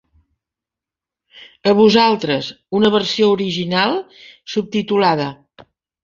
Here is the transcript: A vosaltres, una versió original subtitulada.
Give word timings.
A 1.71 1.73
vosaltres, 1.79 2.47
una 2.79 2.91
versió 2.95 3.27
original 3.33 3.93
subtitulada. 4.55 5.29